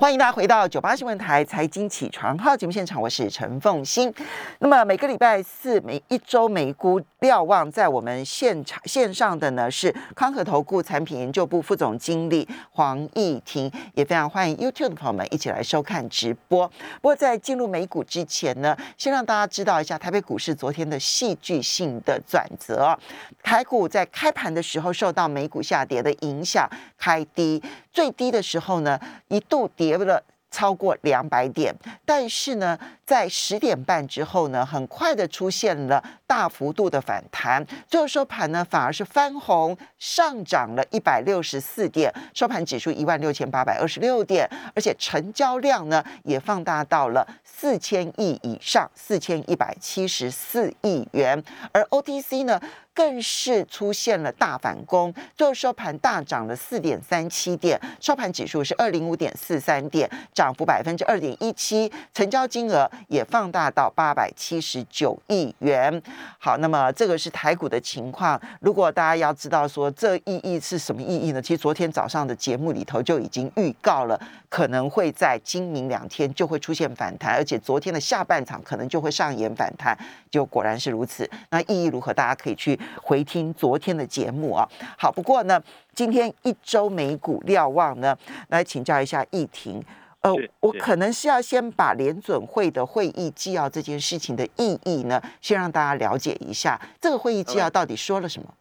[0.00, 4.14] 欢迎大家回到九八新闻台财经起床号节目现场，我是陈凤欣。
[4.60, 16.68] 那么每个礼拜四每一周美股瞭望，在我们现场线上的呢是康和投顾产品研究部副总经理黄义婷，也非常欢迎 YouTube 的朋友们一起来收看直播。
[17.00, 22.96] 不过在进入美股之前呢，先让大家知道一下台北股市昨天的戏剧性的转折。
[23.42, 27.60] 台股在开盘的时候受到美股下跌的影响，开低。
[27.92, 30.22] 最低的时候呢，一度跌了
[30.52, 31.74] 超过两百点，
[32.06, 52.60] 但是呢，在十点半之后呢，很快的出现了大幅度的反弹，最后收盘呢，反而是翻红，上涨了一百六十四点，收盘指数一万六千八百二十六点，而且成交量呢也放大到了四千亿以上，四千一百七十四亿元，而 OTC 呢。
[52.94, 66.02] 更是出现了大反攻，最后收盘大涨了四点三七点，收盘指数是二零五点四三点，涨幅百分之二点一七，成交金额也放大到八百七十九亿元。
[66.38, 68.40] 好，那么这个是台股的情况。
[68.60, 71.40] 如果大家要知道说这意义是什么意义呢？
[71.40, 79.96] 其实昨天早上的节目里头就已经预告了，可能会在今明两天就会出现反弹，而且昨天的下半场可能就会上演反弹，
[80.30, 81.28] 就果然是如此。
[81.50, 82.12] 那意义如何？
[82.12, 82.78] 大家可以去。
[83.02, 85.62] 回听昨天的节目啊，好，不过呢，
[85.94, 88.16] 今天一周美股瞭望呢，
[88.48, 89.82] 来请教一下易婷，
[90.20, 98.54] 呃，我可能是要先把联准会的会议纪要这件事情的意义呢，先让大家了解一下，这个会议纪要到底说了什么？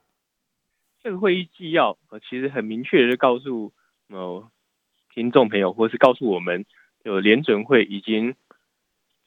[1.01, 3.71] 这个会议纪要呃，其实很明确的告诉
[4.09, 4.49] 呃
[5.13, 6.65] 听众朋友，或是告诉我们，
[7.03, 8.35] 有联准会已经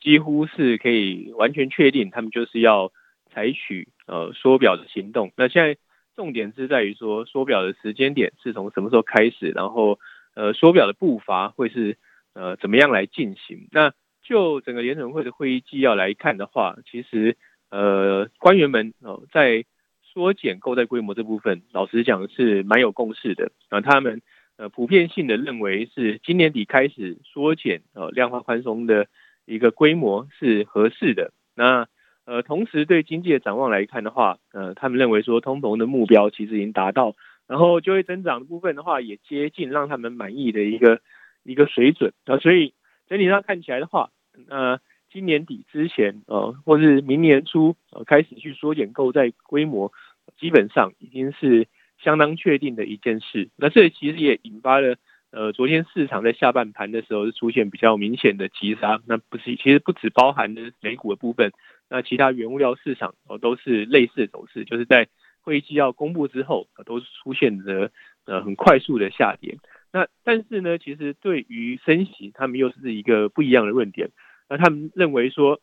[0.00, 2.90] 几乎是可以完全确定，他们就是要。
[3.32, 5.76] 采取呃缩表的行动，那现在
[6.16, 10.00] 重点是在于说缩表的时间点是从什么时候开始，然后
[10.34, 11.96] 呃缩表的步伐会是
[12.34, 13.68] 呃怎么样来进行？
[13.72, 13.92] 那
[14.22, 17.36] 就整个联准会的会议纪要来看的话，其实
[17.70, 19.64] 呃官员们哦在
[20.02, 24.22] 缩减购债规模这部分，老实讲是蛮有共识的啊，他们
[24.56, 29.06] 呃普遍性的认为是今年底开始缩减呃量化宽松的
[29.46, 31.86] 一个规模是合适的，那。
[32.26, 37.16] 呃，同时对经济的展望来看的话，呃，他们认为说通膨的目标其实已经达到，
[37.48, 41.00] 然后就业增长的部分的话也接近让他们满意的一个
[41.42, 42.74] 一个水准啊，所以
[43.08, 44.10] 整体上看起来的话，
[44.48, 44.80] 呃，
[45.10, 49.92] 今年底之前呃，或是明年初呃开始去缩减购债规模，
[50.38, 51.66] 基本上已经是
[51.98, 53.48] 相当确定的一件事。
[53.56, 54.96] 那这其实也引发了
[55.32, 61.52] 呃昨天市场在下半盘的时候出现比较明显的急杀，那不是其实不止包含的美股的部分。
[61.88, 65.08] 那其他原物料市场哦都是类似的走势，就是在
[65.40, 67.90] 会议纪要公布之后，都出现的
[68.26, 69.58] 呃很快速的下跌。
[69.92, 74.10] 那但是呢，其实对于升息，他们又是一个不一样的论点。
[74.48, 75.60] 那他们认为说，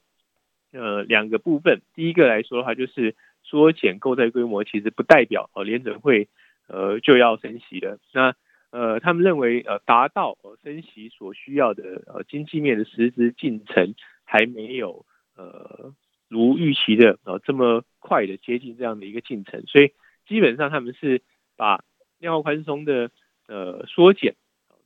[0.72, 6.28] 呃两个部分，第一个来说的话，就是缩减购债规模，其实不代表哦联准会
[6.68, 8.00] 呃就要升息了。
[8.14, 8.36] 那
[8.72, 13.96] 呃他们认为呃达到呃升息所需要的呃经济面的实质进程
[14.26, 15.06] 还没有
[15.36, 15.94] 呃。
[16.30, 19.94] 如预期的呃这么快的接近这样的一个进程，所以
[20.28, 21.22] 基本上他们是
[21.56, 21.86] 把
[22.20, 23.12] 量化宽松的
[23.48, 24.36] 呃缩减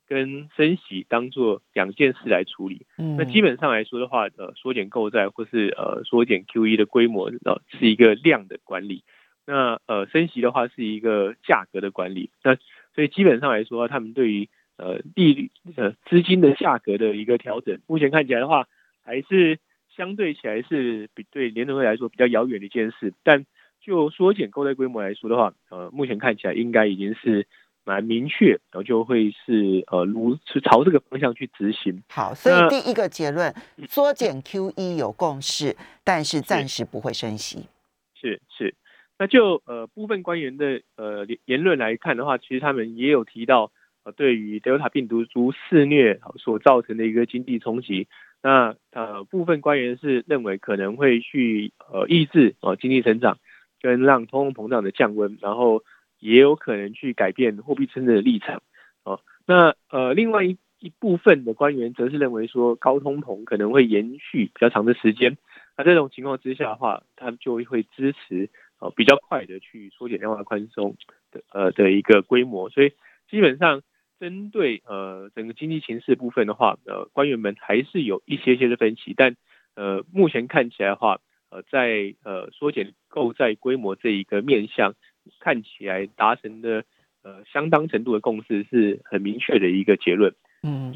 [0.08, 2.86] 跟升息当做两件事来处理。
[2.98, 9.04] 嗯，那基本上来说的话，呃缩减购债或是呃缩减 QE 的规模呃是一个量的管理，
[9.46, 12.30] 那呃升息的话是一个价格的管理。
[12.44, 12.56] 那
[12.96, 18.68] 所以基本上来说，他们对于呃利率呃资金的价格的一个调整，目前看起来的话
[19.04, 19.60] 还是。
[19.94, 23.46] 相对起来是比对联储会来说比较遥远的一件事，但
[23.82, 27.46] 就缩减购债规模来说的话，呃，目前看起来应该已经是
[27.84, 32.04] 蛮明确，然后就会是呃，如是朝这个方向去执行。
[32.10, 33.54] 好，所以第一个结论，
[33.88, 37.66] 缩减 QE 有共识，但是暂时不会升息。
[38.14, 38.76] 是是，
[39.18, 43.72] 那就呃部分官员的呃言论来看的话，其实他们也有提到，
[44.04, 48.08] 呃，对于 Delta 病毒株肆虐所造成的一个经济冲击。
[48.44, 53.38] 那呃，部分官员是认为可能会去呃抑制呃经济成长，
[53.82, 55.84] 跟让通货膨胀的降温，然后
[56.22, 58.64] 也有可能去改变货币政策的立场
[59.04, 59.20] 哦。
[59.46, 65.38] 那呃，另外一一部分的官员则是认为说高通膨可能会延续比较长的时间。
[65.78, 70.96] 那这种情况之下的话，他就会支持哦比较快的去缩减量化宽松
[71.32, 72.70] 的呃的一个规模。
[72.70, 72.94] 所以
[73.30, 73.82] 基本上。
[74.22, 79.36] 针对呃整个经济形势部分的话，呃官员们还是有一些些的分歧，但
[79.74, 84.94] 呃目前看起来的话，呃在呃缩减购债规模这一个面向，
[85.40, 86.84] 看起来达成的
[87.24, 90.34] 呃相当程度的共识是很明确的一个结论。
[90.64, 90.96] 嗯，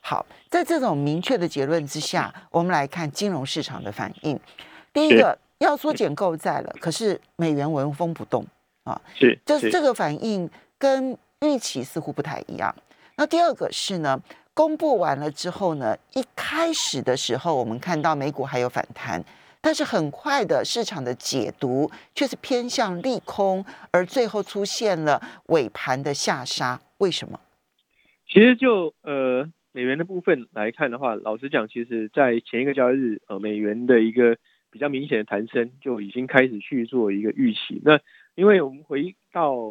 [0.00, 4.38] 好，在这种明确的结论之下，我们来看金融市场的反应。
[4.92, 8.46] 第一个要缩减购债了，可是美元纹风不动
[8.84, 12.74] 啊，是，就是这个反应跟预期似乎不太一样。
[13.16, 14.20] 那第二个是呢，
[14.52, 19.22] 公布完了之后呢，一开始的时候我们看到美股还有反弹，
[19.66, 26.80] 但是很快的市场的解读却是偏向利空，而最后出现了尾盘的下杀。
[26.98, 27.40] 为什么？
[28.28, 34.36] 其实就呃美元的部分来看的话，老实讲，其实在前一个交易日，呃美元的一个
[34.70, 37.82] 比较明显的弹升就已经开始去做一个预期。
[37.82, 37.98] 那
[38.36, 39.64] 因为我们回到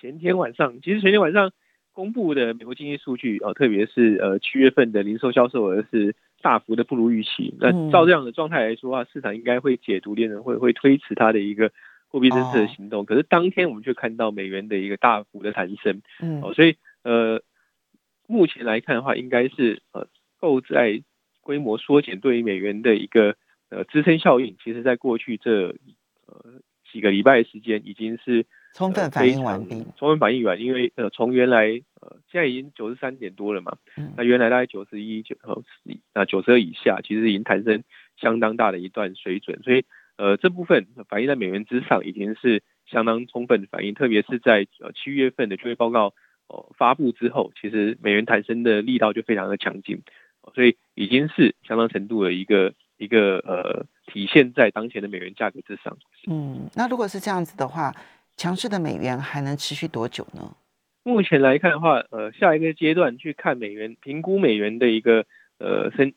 [0.00, 1.52] 前天晚上，其实前天晚上。
[1.92, 7.54] 公布的美国经济数据，呃，特别是呃七月份的零售销售额是大幅的不如预期。
[7.58, 11.72] 那照这样的状态来说啊，市场应该会解读联储会会推迟它的一个
[12.08, 13.04] 货币政策的行动。
[13.04, 17.42] 可是当天我们却看到美元的一个大幅的弹升，嗯，哦，所以呃，
[18.26, 20.06] 目前来看的话，应该是呃
[20.40, 21.02] 购债
[21.40, 23.36] 规模缩减对于美元的一个
[23.70, 25.68] 呃支撑效应，其实在过去这
[26.26, 26.60] 呃
[26.92, 28.46] 几个礼拜时间已经是。
[28.76, 33.78] 充分反应完毕，充分反应完，因为呃，从原来呃，现在已经九十三点多了嘛，
[34.18, 35.62] 那原来大概九十一九呃
[36.12, 37.82] 那九十二以下，其实已经产生
[38.20, 39.86] 相当大的一段水准，所以
[40.18, 46.12] 呃，这部分反映在美元之上，已经是相当充分的反应，特别是在呃七月份的就业报告
[46.48, 50.02] 哦发布之后，其实美元弹升的力道就非常的强劲，
[50.54, 55.96] 所以已经是相当程度的一个一个呃体现在当前的美元价格之上。
[56.26, 57.90] 嗯，那如果是这样子的话。
[58.36, 60.54] 强势的美元还能持续多久呢？
[61.02, 65.24] 目前来看的话，呃，下一个阶段去看美元，评估美元的一个
[65.58, 66.12] 呃升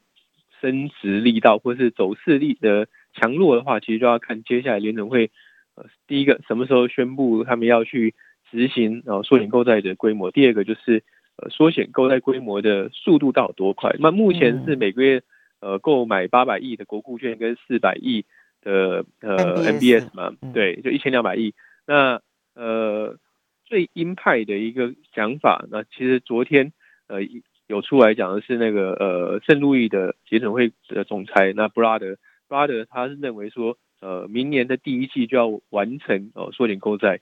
[0.59, 5.31] 升值力道或是走势力的强弱的话，其实就要看接下来联准会
[5.75, 8.15] 呃第一个什么时候宣布他们要去
[8.51, 11.03] 执行呃缩减购债的规模，第二个就是
[11.37, 13.95] 呃缩减购债规模的速度到底多快。
[13.99, 15.21] 那目前是每个月
[15.61, 18.25] 呃购买八百亿的国库券跟四百亿
[18.63, 21.53] 的呃 MBS 嘛，对，就一千两百亿。
[21.89, 22.21] 那
[22.53, 23.17] 呃
[23.65, 26.71] 最鹰派的一个想法，那其实昨天
[27.07, 27.17] 呃
[27.65, 37.21] 有出来讲的是那个呃圣路易的节省会的总裁那布拉德布拉德他是认为说呃明年的第一季就要完成哦缩减购债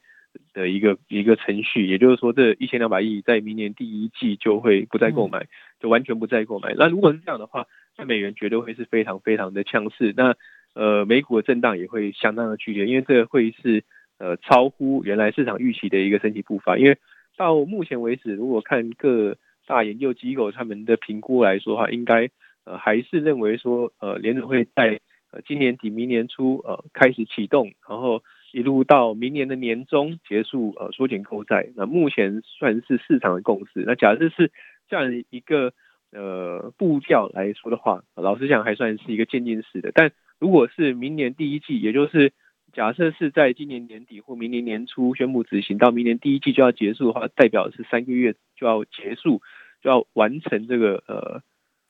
[0.54, 5.48] 的一个一个程序，也就是说这一千两百亿在明年第一季就会不再购买，
[5.80, 6.74] 就完全不再购买。
[6.76, 7.68] 那如果是这样的话，
[7.98, 10.36] 那美元绝对会是非常非常的强势，那
[10.74, 13.86] 呃美股的震荡也会相当的剧烈，因为这个会是。
[14.18, 16.98] 呃，超乎原来市场预期的一个升级步伐，因为
[17.36, 22.30] 到目前为止，如果看各大研究机构他们的评估来说的话，应该
[22.66, 25.00] 呃还是认为说，呃，联准会在
[25.32, 28.24] 呃今年底、明年初呃开始启动，然后
[28.54, 33.84] 一路到明年的年中结束呃缩减购债，那目前算是市场的共识。
[33.86, 34.52] 那假设是
[34.90, 35.74] 这样一个
[36.12, 39.92] 呃步调来说的话，老实讲还算是一个渐进式的。
[39.94, 42.32] 但如果是明年第一季，也就是
[42.74, 49.42] 假设是在今年年底或明年年初宣布执行，到明年第一季就要结束的话，代表是三个月就要结束，
[49.82, 51.42] 就要完成这个呃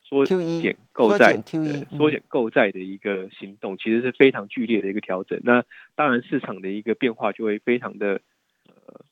[0.02, 1.36] 缩减购债、
[1.90, 5.38] 缩减购债的一个行动，其实是非常剧烈的一个调整。
[5.44, 5.64] 那
[5.94, 8.22] 当然市场的一个变化就会非常的
[8.66, 9.04] 呃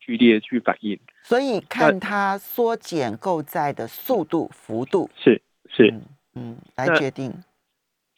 [0.00, 0.98] 剧烈去反应。
[1.22, 5.94] 所以看它缩减购债的速度、幅度是是
[6.34, 7.32] 嗯来决定。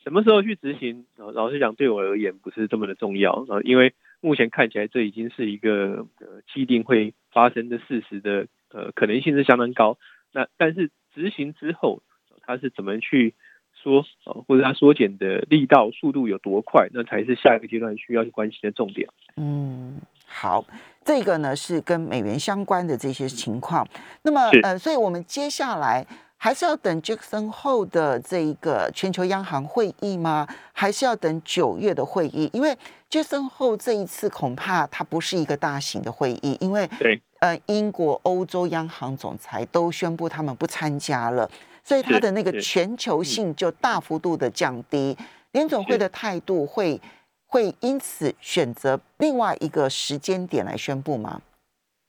[0.06, 1.04] 什么时候去执行？
[1.16, 9.98] 老实讲，对我而言不是这么的重要啊，因为目前看起来这已经是一个呃既定会发生的事实的呃可能性是相当高。
[10.30, 12.02] 那但是执行之后，
[12.42, 13.34] 它是怎么去
[13.74, 19.08] 缩啊，或者它缩减的力道速度有多快，那才是下一个阶段需要去关心的重点。
[19.36, 20.64] 嗯，好，
[21.04, 23.84] 这个呢是跟美元相关的这些情况。
[24.22, 26.06] 那么呃，所以我们接下来。
[26.38, 30.46] 还是要等杰克森后的这一个全球央行会议吗？
[30.72, 32.48] 还是要等九月的会议？
[32.52, 32.76] 因为
[33.08, 41.50] 杰克森后这一次恐怕它不是一个大型的会议，因为对呃英国、欧洲央行总裁都宣布他们不参加了，
[41.82, 45.16] 所以它的那个全球性就大幅度的降低。
[45.52, 47.00] 联总会的态度会
[47.46, 51.40] 会因此选择另外一个时间点来宣布吗？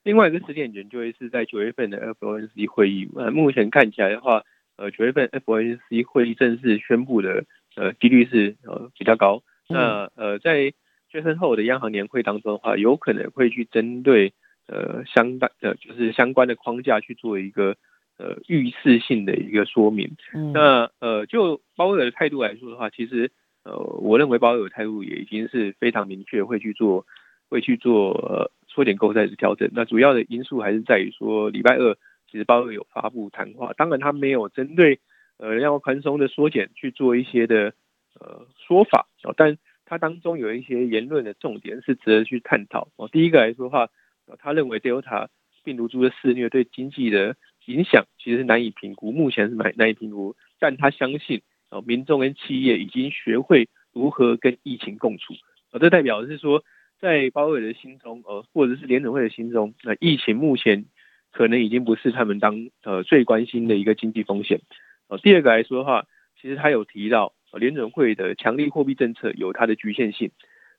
[0.07, 3.09] 另外一个时间点就会是在九月份的 FOMC 会议。
[3.17, 4.41] 呃，目前看起来的话，
[4.77, 7.43] 呃，九月份 FOMC 会议正式宣布的
[7.75, 9.43] 呃几率是呃比较高。
[9.67, 10.71] 那呃，在
[11.09, 14.31] 决策后的央行年会当中的话，有可能会去针对
[14.69, 17.75] 呃相当呃就是相关的框架去做一个
[18.17, 20.15] 呃预示性的一个说明。
[20.53, 23.29] 那呃，就鲍威尔的态度来说的话，其实
[23.65, 27.05] 呃，我认为鲍威尔态度也已经是非常明确，会去做
[27.49, 28.49] 会去做。
[28.77, 31.95] 缩减购债是调整，那主要的因素还是在于说，礼拜二
[32.29, 34.99] 其实鲍尔有发布谈话，当然他没有针对
[35.37, 37.73] 呃量化宽松的缩减去做一些的
[38.19, 42.89] 呃说法哦，但他当中有一些言论的重点是值得去探讨。
[42.97, 43.09] 哦。
[43.11, 43.89] 第一个来说的话，
[44.37, 45.29] 他认为 Delta
[45.63, 51.41] 病毒株的肆虐对经济的影响其实是难以评估，目前是难难以评估，但他相信
[51.71, 55.33] 哦，民众跟企业已经学会如何跟疫情共处，
[55.71, 56.63] 呃，这代表的是说，
[56.99, 60.85] 在鲍威尔的心中，呃，或者是联准会的心中，那疫情目前
[61.31, 64.61] 可能已经不是他们当呃最关心的一个经济风险。
[65.07, 66.05] 呃，第二个来说的话，
[66.41, 67.33] 其实他有提到。
[67.53, 70.31] 联准会的强力货币政策有它的局限性，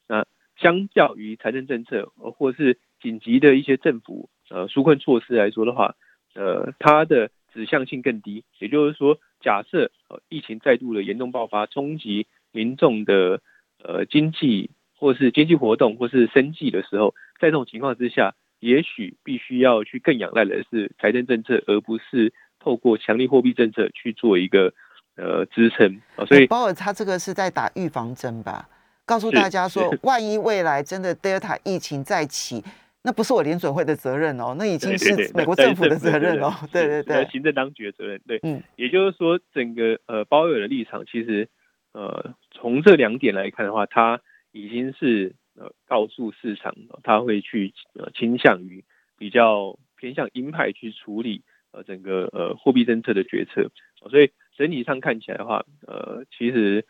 [0.06, 5.96] 那相较于财政政策，呃，或是紧急的一些政府呃纾困措施来说的话，
[6.34, 8.44] 呃，它的指向性更低。
[8.60, 13.40] 也就是说，假设呃疫情再度的严重爆发，冲击民众的
[13.82, 24.74] 呃经济或是经济活动或是生计的时候，在这种情况之下，也许必须要去更仰赖的是财政政策，而不是透过强力货币政策去做一个。
[25.20, 28.68] 呃，支撑所以鲍尔他这个是在打预防针吧？
[29.04, 32.62] 告诉大家说， 万一未来真的 Delta 疫情再起，
[33.02, 36.54] 那不是我联准会的责任哦，那已经是美国政府的责任哦。
[36.70, 38.20] 对对对，行政当局的责任。
[38.28, 41.48] 对，嗯，也就是说，整个呃鲍尔的立场，其实
[41.90, 44.20] 呃从这两点来看的话，他
[44.52, 48.84] 已经是呃告诉市场，他会去呃倾向于
[49.16, 53.70] 比较偏向鹰派去处理呃整个呃货币政策的决策，
[54.10, 54.30] 所以。
[54.58, 56.84] 整体上看起来的话，呃，其实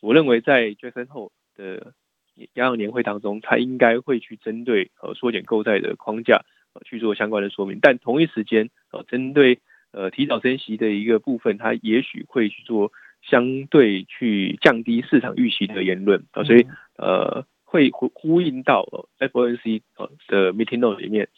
[0.00, 1.92] 我认为在 Jackson 后的
[2.54, 6.40] 央行年会当中，他应该会去针对呃缩减购债的框架
[6.72, 9.60] 呃去做相关的说明，但同一时间呃针对
[9.90, 12.90] 呃提早升息的一个部分，他也许会去做
[13.22, 18.84] 相对去降低市场预期的言论啊，所以呃会呼呼应到
[19.18, 21.28] FOMC 呃的 Meeting Note 里面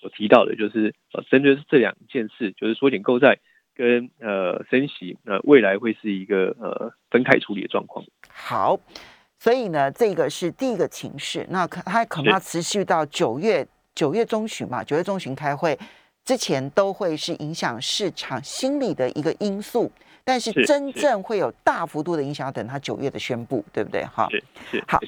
[0.00, 3.38] 所提到的，就是呃针对这两件事，就是缩减购债。
[3.78, 8.02] 跟呃升息，那未来会是一个呃分开处理的状况。
[8.26, 8.80] 好，
[9.38, 14.82] 所以呢，这个是第一个情势，那可它可能要持续到九月九月中旬嘛？
[14.82, 15.78] 九月中旬开会
[16.24, 19.92] 之前，都会是影响市场心理的一个因素。
[20.26, 24.04] 但是真正会有大幅度的影响，要等它九月的宣布，对不对？
[24.04, 24.42] 哈，是
[24.72, 24.98] 是好。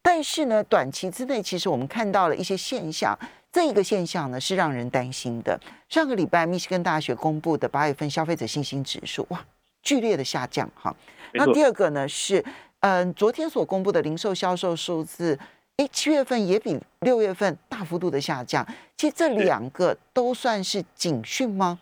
[0.00, 3.18] 但是呢，短期之内，其实我们看到了一些现象。
[3.52, 5.58] 这个现象呢是让人担心的。
[5.88, 9.44] 上个礼拜，密西根大学公布的八月份消费者信心指数，哇，
[9.82, 10.94] 剧烈的下降哈。
[11.32, 12.44] 那第二个呢是，
[12.78, 15.36] 嗯，昨天所公布的零售销售数字，
[15.78, 18.64] 哎，七月份也比六月份大幅度的下降。
[18.96, 21.80] 其实这两个都算是警讯吗？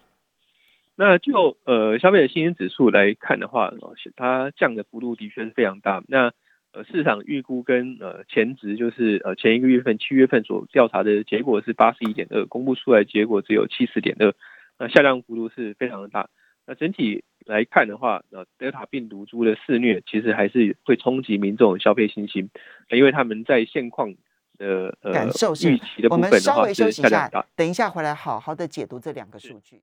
[1.00, 3.72] 那就呃消费者信心指数来看的话，
[4.16, 6.02] 它降的幅度的确是非常大。
[6.08, 6.32] 那
[6.72, 14.34] 呃，市场预估跟呃前值就是呃前一个月份七月份所调查的结果是八十一点二，公布出来结果只有七十点二，
[14.76, 16.28] 那下降幅度是非常的大。
[16.66, 22.50] 那整体来看的话，呃，德尔塔病毒株的肆虐其实还是会冲击民众消费信心，
[22.90, 24.12] 因为他们在现况
[24.58, 27.30] 的呃感受预期的部分的话是下。
[27.54, 29.80] 等一下回来好好的解读这两个数据。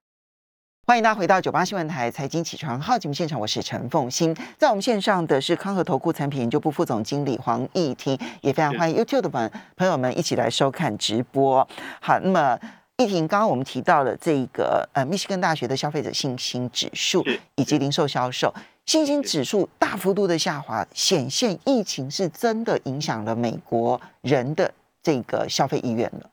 [0.88, 11.68] 欢迎大家回到九八新闻台财经起床号节目现场，我是陈凤欣，在我们线上的是康和投顾产品研究部副总经理黄义婷，也非常欢迎 YouTube 的朋朋友们一起来收看直播。
[12.00, 12.60] 好，那么
[12.98, 17.26] 义婷，刚刚我们提到了这个呃密西根大学的消费者信心指数
[17.56, 18.54] 以及零售销售
[18.86, 26.30] 信心指数大幅度的下滑，显现疫情是真的影响了美国人的这个消费意愿了。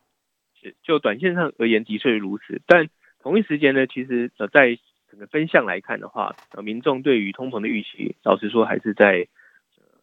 [0.60, 2.90] 是，就短线上而言的确如此，但。
[3.22, 4.76] 同一时间呢，其实呃，在
[5.08, 9.28] 整个分项来看的话，呃，民众对于通膨的预期，老实说还是在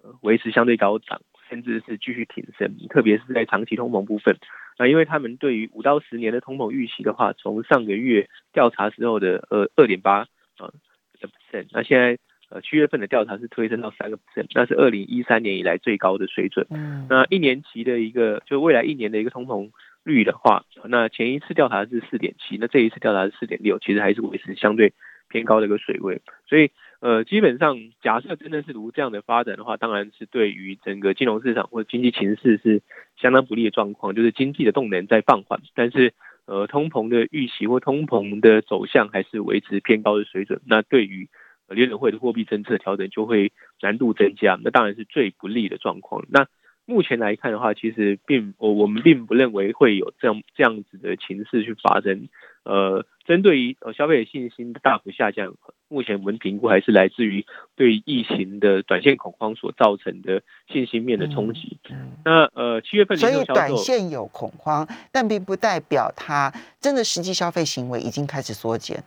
[0.01, 2.77] 呃维持相对高涨，甚至是继续挺升。
[2.89, 4.37] 特别是在长期通膨部分，
[4.77, 10.19] 那因为他们对于五到十年的通膨预期的话，从上个月调查时候的呃二点八
[10.57, 10.71] 啊
[11.19, 12.17] 的 percent，那现在
[12.49, 16.65] 呃七月份的调查是推升到三个 percent，那是二零一三年以来最高的水准。
[16.69, 19.69] 嗯，那一年期的一个就未来一年的一个通膨。
[20.03, 24.93] 率的话，那前一次调查是四点七，那这一次调查是四点六，其实还是维持相对
[25.29, 26.21] 偏高的一个水位。
[26.47, 32.81] 所以，呃，基本上假设真的是如这样的发展的话，当然是对于整个金融市场或者经济形势是
[33.17, 36.13] 相当不利的状况，就是经济的动能在放缓，但是
[36.45, 40.59] 呃，通膨的预期或通膨的走向还是维持偏高的水准。
[40.65, 41.29] 那对于
[41.67, 43.51] 联准会的货币政策调整就会
[43.81, 46.25] 难度增加，那当然是最不利的状况。
[46.29, 46.47] 那
[46.89, 52.27] 目前来看的话，其实并我我们并不认为会有这样这样子的情势去发生。
[52.63, 55.55] 呃，针对于呃消费者信心的大幅下降，
[55.87, 61.79] 目前我们评估还是来自于对疫情的短线恐慌所造成的信心面的冲击。
[62.25, 69.03] 那呃七月份所以短线有恐慌，但并不代表它真的实际消费行为已经开始缩减。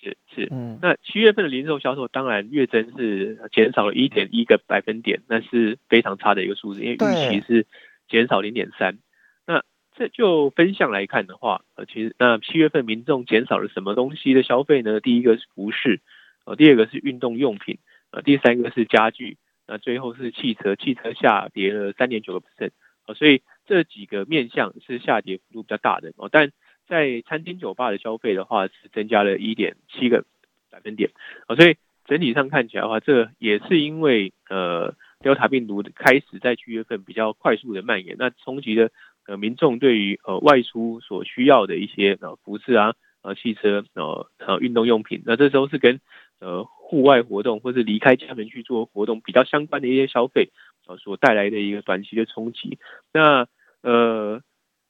[0.00, 7.66] 是是，嗯，那七月份的零售销售当然月增是减少了一点一个百分点，那是非常差的一个数字，因为预期是
[8.08, 8.98] 减少零点三。
[9.44, 9.64] 那
[9.96, 15.00] 这就分项来看的话，呃，其实那七月份民众减少了什么东西的消费呢？
[15.00, 16.00] 第一个是服饰，
[16.44, 17.78] 呃，第二个是运动用品，
[18.12, 19.36] 呃，第三个是家具，
[19.66, 22.70] 那最后是汽车，汽车下跌了三点九个 percent，
[23.06, 26.52] 呃，所以这几个面向是下跌幅度比较大的哦，但。
[26.88, 30.24] 在餐厅酒吧的消费的话是增加了一点七个
[30.70, 31.10] 百分点
[31.46, 31.76] 啊，所以
[32.06, 38.88] 整体上看起来的话，这也是因为呃，Delta 病毒开始在七月份比较快速的蔓延，那冲击了
[39.26, 46.00] 呃民众对于呃外出所需要的一些呃服饰啊、呃汽车、呃呃运动用品，那这时候是跟
[46.40, 50.48] 呃户外活动或是离开家门去做活动比较相关的一些消费
[50.86, 52.78] 呃所带来的一个短期的冲击，
[53.12, 53.46] 那
[53.82, 54.42] 呃。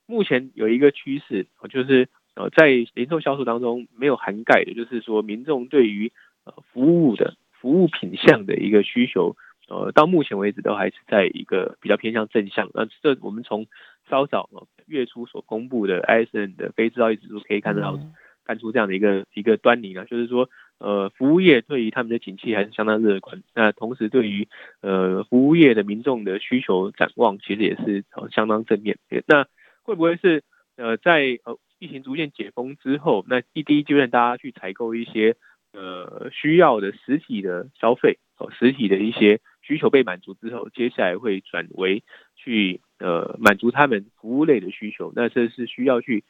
[0.08, 6.10] 目前有一个趋势，就是呃，在零售销售当中没有涵盖的，就是说民众对于
[6.44, 9.36] 呃服务的服务品项的一个需求，
[9.68, 12.70] 呃，到目前为止都还是在一个比较偏向正向。
[12.72, 13.66] 那这我们从
[14.08, 14.48] 稍早
[14.86, 18.00] 月初所公布的 ISM 的非制造业指数可以看到，
[18.46, 20.48] 看出这样的一个一个端倪呢，就是说
[20.78, 23.42] 呃，服务业对于他们的景气还是相当乐观。
[23.54, 24.48] 那同时对于
[24.80, 28.96] 呃服务业的民众的需求展望，其实也是相当正面。
[29.26, 29.46] 那
[29.88, 30.44] 会不会是
[30.76, 35.34] 呃在呃疫情逐渐解封之后，那第第一阶段大家去采购一些
[35.72, 42.04] 呃需要的实体的消费哦，实体的一些需求被满足之后，接下来会转为
[42.36, 46.22] 去呃满足他们服务类的需求，那这是需要去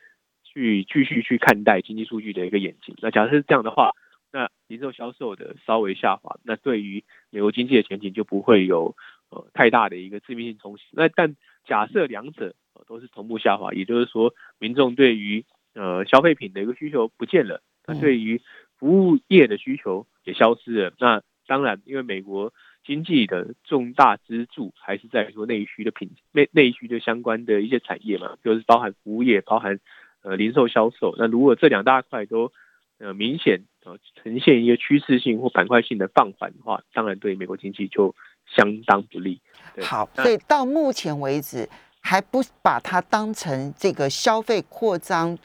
[0.45, 2.95] 去继续去看待经济数据的一个演进。
[3.03, 3.91] 那假设是这样的话，
[4.31, 8.95] 那零售销售的稍微下滑，那对于美国经济的前景就不会有
[9.31, 10.83] 呃太大的一个致命性冲击。
[10.93, 11.35] 那但
[11.67, 12.55] 假设两者
[12.87, 15.45] 都是同步下滑，也就是说，民众对于
[15.75, 18.41] 呃消费品的一个需求不见了，那对于
[18.79, 20.93] 服务业的需求也消失了。
[20.99, 22.53] 那当然，因为美国
[22.85, 29.81] 经济的重大支柱还是在说内需的品内内需的相关的一些产业嘛，就是包含服务业、包含
[30.23, 31.14] 呃零售销售。
[31.19, 32.53] 那如果这两大块都
[32.99, 38.14] 呃明显呃呈现一个趋势性或板块性的放缓的话，当然对美国经济就
[38.47, 39.41] 相当不利。
[39.81, 41.69] 好，所以到目前为止。
[42.01, 45.37] 还不把它当成这个消费扩张，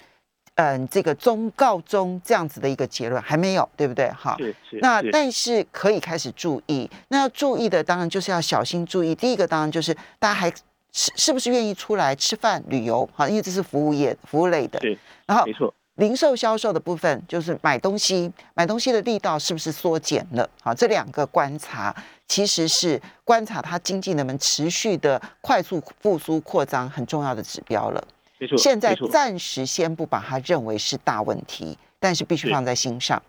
[0.56, 4.10] 嗯，这个中告中这样子的一个结论还没有，对不对？
[4.12, 4.38] 哈，
[4.82, 6.90] 那但是可以开始注意。
[7.10, 9.14] 那要注意的当然就是要小心注意。
[9.16, 10.50] 第一个当然就是大家还
[10.92, 13.10] 是是不是愿意出来吃饭、旅游？
[13.16, 14.80] 哈，因为这是服务业、服务类的。
[14.80, 15.74] 对，然后没错。
[15.96, 20.50] 零售销售的部分就是买东西，买东西的力道是不是缩减了？
[20.60, 21.96] 好，这两个观察
[22.28, 28.04] 其实是观察它经济能不能持续的快速复苏扩张很重要的指标了。
[28.40, 33.22] 没错，现在暂时先不把它认为是大问题，但是必须放在心上。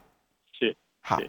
[0.59, 1.21] 是好，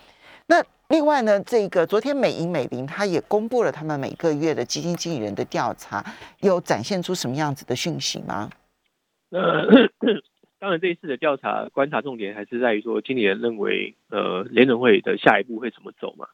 [0.46, 6.06] 那另外呢，这个昨天美银美林它也公布了他们每个月的基金经理人的调查，
[6.40, 8.50] 有展现出什么样子的讯息吗？
[9.32, 9.68] 呃。
[10.66, 16.26] 当然，这一次的调查观察重点还是在于说，经理人认为，呃，联准会的下一步会怎么走嘛？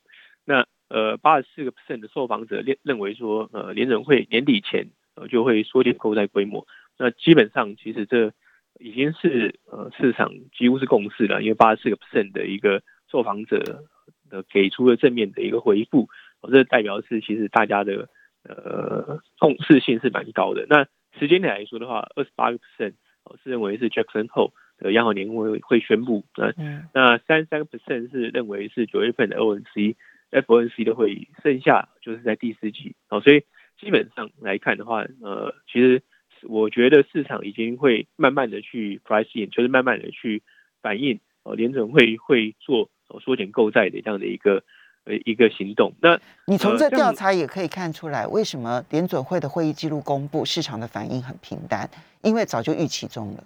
[0.45, 6.65] 那呃，八十四个 percent 的受访者认认为说，呃，联准会年底前呃就会缩减购债规模。
[6.97, 8.31] 那基本上，其实这
[8.79, 13.83] 已经是呃市场几乎是共识了，因为八十四个 percent 的一个受访者
[14.29, 16.07] 的给出了正面的一个回复，
[16.49, 18.07] 这代表是其实大家的
[18.47, 20.65] 呃共识性是蛮高的。
[20.69, 20.87] 那
[21.19, 22.93] 时间点来说的话，二十八个 percent。
[23.31, 26.53] 我是认为是 Jackson Hole 的央行年会会宣布，那
[26.93, 29.95] 那三三个 percent 是认为是九月份的 O N C
[30.31, 33.43] F O N C 的会议，剩下就是在第四季哦，所以
[33.79, 36.01] 基本上来看的话，呃，其实
[36.43, 40.43] 我觉得市场已经会慢慢的去 pricing，就是慢慢的去
[40.81, 42.89] 反映哦，联准会会做
[43.21, 44.63] 缩减购债的这样的一个
[45.05, 45.93] 呃一个行动。
[46.01, 51.89] 那你从这调查也可以看出来，为什么联准会的会议记录公布，市场的反应很平淡。
[52.21, 53.43] 因为早就预期中了，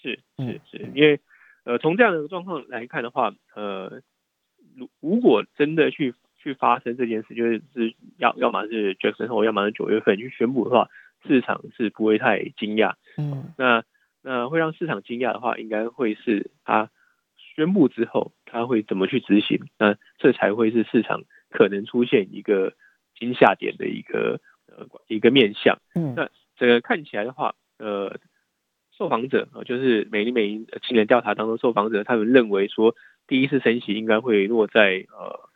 [0.00, 1.20] 是是是，因为
[1.64, 4.00] 呃，从这样的状况来看的话，呃，
[4.74, 10.88] 如如果真的去去发生这件事，就是是要要么是 Jackson 后，要么是九月份去宣布的话，
[11.26, 12.94] 市场是不会太惊讶。
[13.18, 13.84] 嗯，那
[14.22, 16.88] 那会让市场惊讶的话，应该会是他
[17.56, 22.74] 宣布之后他会怎么去执行，那这才会是市场可能出现一个
[23.18, 25.78] 惊吓点的一个呃一个面向。
[25.96, 27.56] 嗯，那这个看起来的话。
[27.78, 28.18] 呃，
[28.96, 32.94] 受访者啊，就是美林美银青年调查当中受访者，他们认为说
[33.26, 35.50] 第一次升息应该会落在呃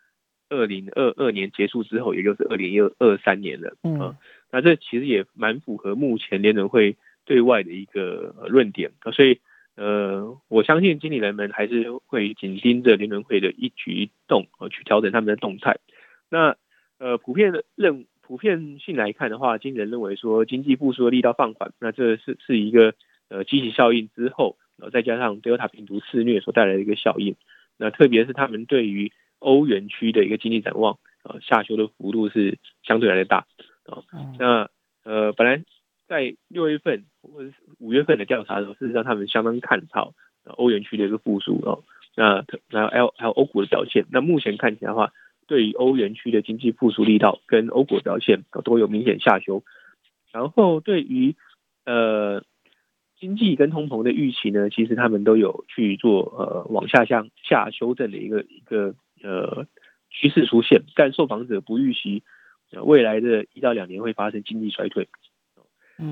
[0.50, 3.74] 二零二二年结束之后，也就是二零二二三年了。
[3.84, 4.14] 嗯，
[4.52, 9.40] 那这其实也蛮符合目前联准会对外的一个论点啊，所以
[9.80, 15.78] 呃，我相信经理人们还是会紧盯着联准会的一举一动呃，去调整他们的动态。
[16.28, 16.56] 那
[16.98, 18.06] 呃，普遍的认。
[18.22, 22.94] 普遍性来看的话，经理人认为说经济复苏的力道放缓，那这是是一个
[23.28, 27.34] 呃积极效应之后，然后再加上 Delta 病毒肆虐所带来的一个效应。
[27.76, 33.48] 那特别是他们对于欧元区的一个经济展望，呃下修的幅度是相对来的大
[33.86, 34.04] 啊。
[34.38, 34.68] 那
[35.02, 35.64] 呃本来
[36.10, 40.12] 在六月份或者五月份的调查的时候，事实上他们相当看好
[40.44, 41.84] 欧元区的一个复苏哦。
[42.16, 45.12] 那那还有还有欧股的表现，那目前看起来的话。
[45.46, 49.64] 对于欧元区的经济复苏力道跟欧股表现都有明显下修，
[50.30, 51.34] 然后对于
[51.84, 52.44] 呃
[53.18, 58.94] 经济跟通膨的预期呢，其实他们都有去做呃往下向下修正的一个一个
[59.24, 59.66] 呃
[60.08, 62.22] 趋势出现，但受访者不预期
[62.84, 65.08] 未来的一到两年会发生经济衰退。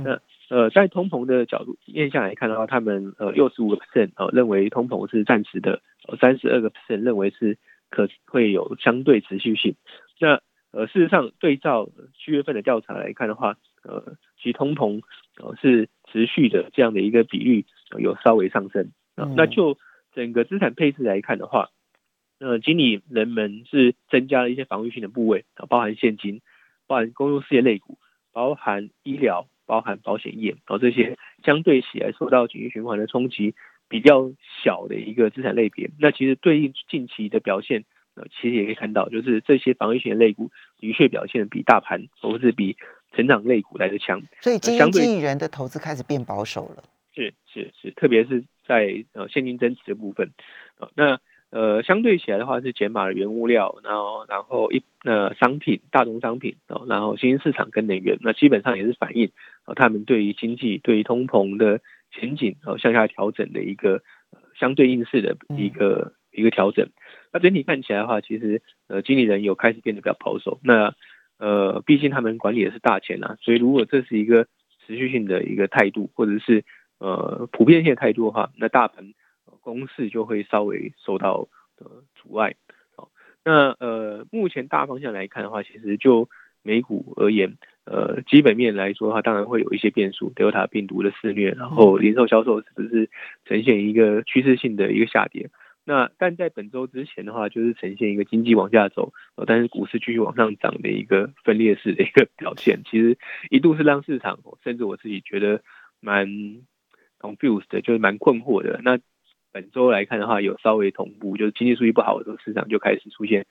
[0.04, 5.82] 那呃在通膨的角度面向来看的话，他们呃六十五个 percent 呃认为通膨是暂时的，
[6.20, 7.58] 三十二个 percent 认为是。
[7.90, 9.74] 可会有相对持续性。
[10.20, 15.00] 那呃，事实上，对照七月份的调查来看的话，呃，其通膨
[15.42, 17.64] 呃是持续的这样的一个比率
[17.98, 18.90] 有稍微上升。
[19.14, 19.78] 那就
[20.14, 21.70] 整个资产配置来看的话，
[22.40, 26.42] 呃，经理人们是增加了一些防御性的部位啊，包含现金、
[26.86, 27.96] 包含公用事业类股、
[28.34, 33.54] 包含医疗、包含保险业啊这些相对起来受到景气循环的冲击。
[33.90, 34.30] 比较
[34.62, 42.76] 小的一个资产类别，那其实对应近期的表现，呃，其实也可以看到，就是这些防御型的类股的确表现比大盘，或是比
[43.14, 44.20] 成长类股来的强。
[44.42, 46.84] 所以，经纪人的投资开始变保守了。
[47.14, 50.32] 是是是，特别是在呃现金增值的部分，
[50.78, 59.30] 呃，那呃相对起来的话是减码了原物料，然后然后一呃商品大宗商品，哦，然后新兴市场跟能源，那基本上也是反映
[59.68, 61.80] 呃他们对于经济对于通膨的。
[62.10, 64.02] 前景和向下调整的一个
[64.58, 66.88] 相对应式的一个一个调整，
[67.34, 70.58] 那整体看起来的话，其实呃经理人有开始变得比较保守。
[70.64, 70.94] 那
[71.38, 74.46] 呃毕竟他们管理的是大钱啊，所以如果这是一个
[74.86, 76.64] 持续性的一个态度，或者是
[76.98, 79.12] 呃普遍性的态度的话，那大盘
[79.60, 81.46] 公式就会稍微受到
[81.78, 82.56] 呃阻碍。
[82.96, 83.10] 好，
[83.44, 86.30] 那呃目前大方向来看的话，其实就
[86.62, 87.58] 美股而言。
[87.90, 93.08] 呃，基本面来说的话，当然会有一些变数，Delta 病毒的肆虐，然后零售销售是不是
[93.46, 95.48] 呈现一个趋势性的一个下跌？
[95.84, 103.16] 那但在本周之前的话，就是呈现一个经济往下走，呃，但是股市继续往上涨的一个分裂式的一个表现，其实
[103.48, 105.62] 一度是让市场甚至我自己觉得
[105.98, 106.28] 蛮
[107.18, 108.80] confused 的，就是蛮困惑的。
[108.84, 108.98] 那
[109.50, 113.46] 本周来看的话，有稍微同步，就是经济数据不好的时候，市场就开始出现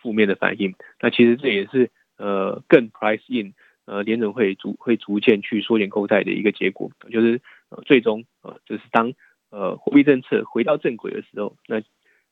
[0.00, 0.72] 负面的反应。
[1.00, 3.54] 那其实这也是呃更 price in。
[3.84, 9.12] 呃，联准会逐会逐渐去缩减购债的一个结果，就是呃，最终呃，就是当
[9.50, 11.82] 呃货币政策回到正轨的时候，那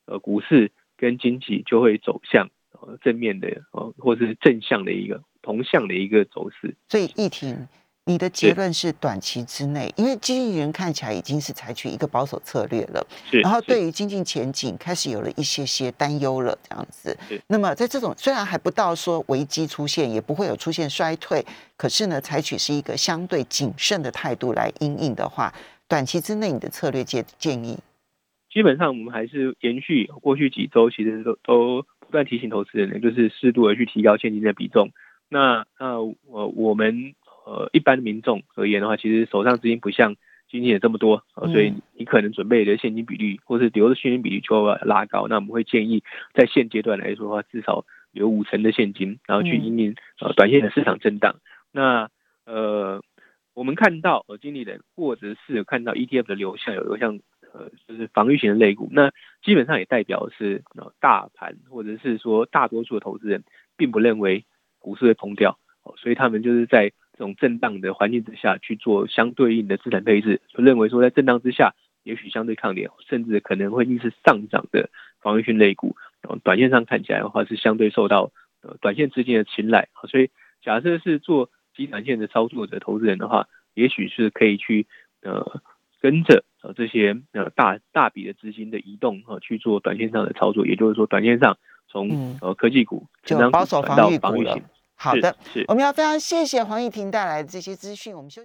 [0.05, 6.75] 呃股市跟经济就会走向呃正面的呃或者是正向的一个同向的一个走势。
[6.87, 7.67] 所以，议庭。
[8.11, 13.01] 你的结论是短期之内，因为经纪人看起来已经是采取一个保守策略了，
[13.41, 17.17] 然后对于经济前景开始有了一些些担忧了，这样子。
[17.47, 21.45] 那么在这种虽然还不到说危机出现，也不会有出现衰退，
[21.77, 25.53] 可是呢，采取是一个相对谨慎的态度来应应的话，
[25.87, 27.79] 短期之内你的策略建建议，
[28.51, 34.91] 基本上我们还是延续过去几周，其实都都不断提醒投资人，就是适度的去提高现金的比重。
[35.29, 37.13] 那呃我我们。
[37.43, 40.15] 呃，一般民众而言的话，其实手上资金不像
[40.47, 45.27] 经纪人这么多，呃所以你可能准备的现金比率或是留的现金比率就要拉高。
[45.27, 51.37] 那我们会建议，在现阶段来说的话，至少留五成的现金，然后去应应呃短线的市场震荡。
[51.71, 52.09] 那
[52.45, 53.01] 呃，
[53.53, 57.19] 我们看到呃经理人或者是看到 ETF 的流向有流向
[57.53, 63.43] 呃就是防御型的类股，那基本上也代表是呃大盘或者是说大多数的投资人
[63.77, 64.45] 并不认为
[64.79, 66.91] 股市会崩掉，哦所以他们就是在。
[67.21, 78.31] 这种震荡的环境之下去做相对应的资产配置，就认为说在震荡之下，也许相对抗跌，甚至可能会逆势上涨的防御性类股，然后短线上看起来的话是相对受到
[78.63, 80.31] 呃短线资金的青睐，所以
[80.63, 84.87] 假设是做极短线的操作者投资人的话，也许是可以去
[85.21, 85.61] 呃
[86.01, 94.57] 跟着呃这些呃大大笔的资金的移动啊去做短线上的操作，也就是说短线上从呃科技股就保守防御股了。
[95.01, 95.35] 好的，
[95.67, 98.15] 我们要非常谢谢黄玉婷带来的这些资讯。
[98.15, 98.39] 我们休息。